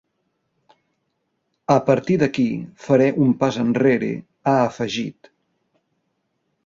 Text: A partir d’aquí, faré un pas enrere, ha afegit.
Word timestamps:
A 1.73 1.75
partir 1.89 2.17
d’aquí, 2.23 2.47
faré 2.87 3.09
un 3.29 3.37
pas 3.43 3.61
enrere, 3.67 4.11
ha 4.49 4.55
afegit. 4.65 5.31